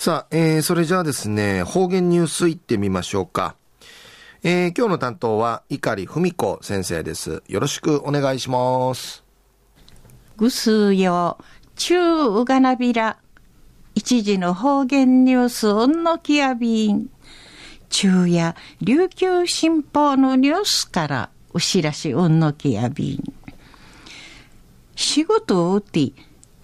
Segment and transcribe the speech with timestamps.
[0.00, 3.56] さあ、えー、それじゃあですね、方言ニュースいってみましょうか。
[4.44, 7.42] えー、今日の担当は、碇文子先生です。
[7.48, 9.24] よろしくお願いします。
[10.36, 11.36] ぐすよ、
[11.74, 13.18] 中うがなびら。
[13.96, 17.08] 一時の方言ニュース、うんのきやびん。
[17.88, 23.34] 中夜、琉球新報のニュースから、お知らしうんのきやびん。
[24.94, 26.12] 仕事を打って、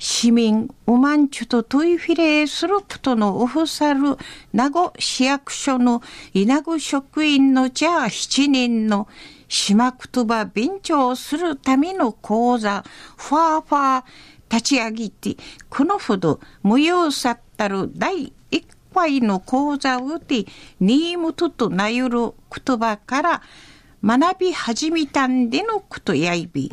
[0.06, 4.18] 市民おまんちゅとトイフィレーすることのオフサル
[4.52, 6.02] 名護市役所の
[6.34, 9.08] 稲子職員のじゃあ七人の
[9.48, 12.84] 島言葉便調するための講座
[13.16, 14.04] ファーファー
[14.50, 15.36] 立ち上げて
[15.70, 20.44] このほど無用さったる第一回の講座をて
[20.80, 23.42] ニームトとなゆる言葉から
[24.04, 26.70] 学び始めたんでのことやいび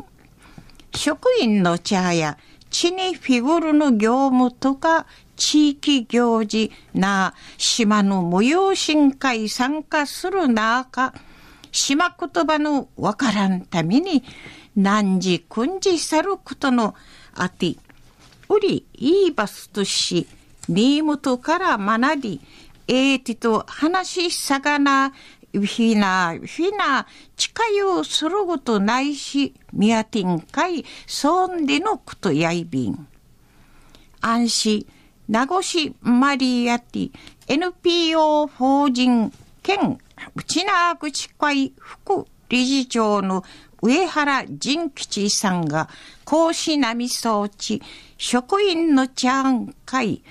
[0.94, 2.36] 職員の茶や
[2.72, 11.14] 地にフィグルの業務とか地域行事な島の無用深会参加する中、
[11.70, 14.24] 島言葉のわからんために
[14.74, 16.94] 何時訓示さることの
[17.34, 17.76] あて、
[18.48, 20.26] うりいいバスとし、
[20.68, 22.40] ニームとから学び、
[22.88, 25.12] えー、てと話しさがな
[25.60, 33.06] ひな、ひな、近よすることないし、みやてんかい、そんでのことやいびん。
[34.20, 34.86] 安心、
[35.28, 37.12] 名護市マリアティ、
[37.48, 39.98] NPO 法人兼
[40.34, 43.44] 内縄口会副理事長の
[43.82, 45.88] 上原仁吉さんが、
[46.24, 47.82] 講師並装置、
[48.16, 50.22] 職員のちゃん会、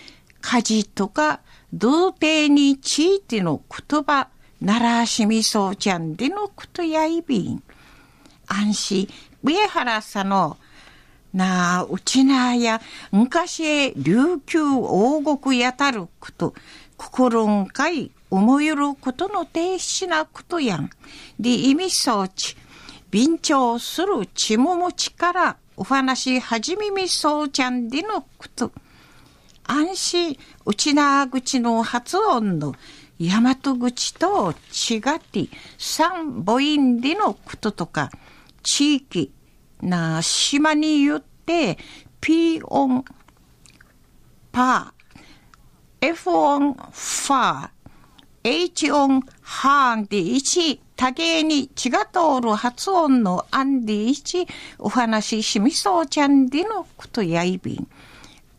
[0.41, 1.41] 家事とか、
[1.73, 4.29] 童貞についての言葉、
[4.63, 7.63] 奈良しみそうちゃんでのことやいびん。
[8.47, 9.09] 安心、
[9.43, 10.57] 上原さの、
[11.33, 12.79] なあ、うちなあや、
[13.11, 16.53] 昔へ琉球王国やたること、
[16.95, 20.91] 心んかい、思いることの停止なことやん。
[21.39, 22.55] で、意味装置、
[23.09, 28.71] 便調するちももちからお話始めみそうちゃんでのこと。
[29.63, 32.75] 安心、うちなあ口の発音の
[33.29, 38.09] 大和口と違って三母音でのこととか
[38.63, 39.31] 地域
[39.81, 41.77] な島によって
[42.19, 43.05] P 音
[44.51, 47.69] パー F 音ファー
[48.43, 54.47] H 音ハーンで1多芸に血が通る発音のアンで1
[54.79, 57.87] お話ししみそうちゃんでのことやいびん。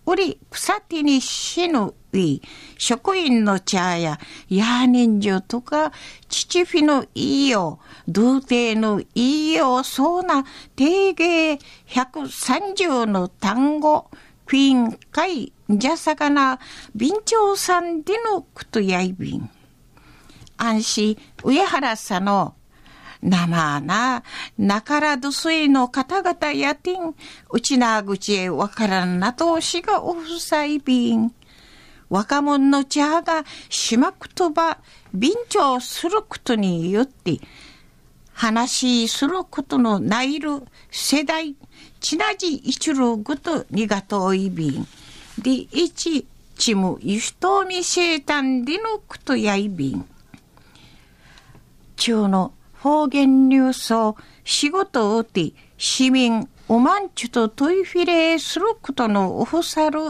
[0.04, 2.40] うり草手に死ぬい、
[2.76, 4.18] 職員の茶や、
[4.48, 5.92] ヤーニンジュとか、
[6.28, 10.44] 父フのいいよ、童貞のいいよ、そうな、
[10.76, 11.58] 定芸
[11.88, 14.10] 130の単語、
[14.46, 16.58] フィン、カイ、じゃさかな、
[16.98, 19.50] 備長さんでのことやいびん。
[20.56, 22.54] 安心、上原さんの、
[23.22, 24.24] 生な、
[24.58, 27.14] なからどすいの方々やてん、
[27.50, 31.32] うちな口へわからんなとしがおふさいびん。
[32.10, 34.78] 若者の茶が島言葉、
[35.14, 37.38] 便調することによって、
[38.32, 41.54] 話することのないる世代、
[42.00, 44.86] ちなじ一路ごとにがといびん。
[45.38, 46.26] で、一、
[46.58, 50.04] ちむゆしとみ生誕でのことやいびん。
[51.96, 60.00] 中の方言ニュースを仕事をて市民おまんちゅとトイフィレすることのオフサル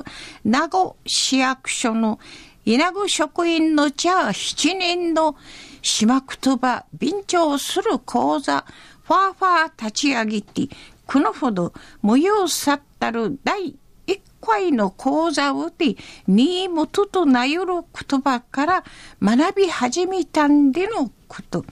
[0.43, 2.19] 名護市役所の
[2.65, 5.37] 稲子職員の茶七人の
[5.83, 8.65] 島言葉便調する講座
[9.03, 10.75] ファーファー立ち上げて
[11.07, 15.97] このほど無用さったる第一回の講座をて
[16.27, 17.67] 新元ととなゆる
[18.09, 18.85] 言葉から
[19.23, 21.67] 学び始めたんでのこと。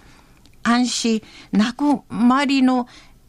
[0.63, 1.23] 安心
[1.53, 2.87] なくまりの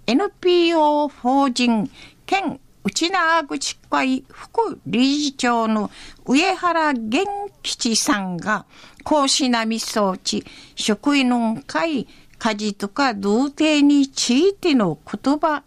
[0.07, 1.89] NPO 法人
[2.25, 5.91] 兼内縄口会副理事長の
[6.25, 7.28] 上原元
[7.61, 8.66] 吉さんが
[9.03, 10.43] 講師並み装置
[10.75, 12.07] 職員の会
[12.39, 15.63] 家事とか童貞についての言葉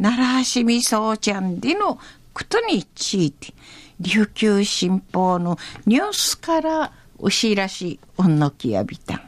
[0.00, 1.98] 奈良橋みそうちゃんでの
[2.34, 3.54] ことについて
[4.00, 5.56] 琉球新報の
[5.86, 9.27] ニュースからお知らしおんのきやびたん。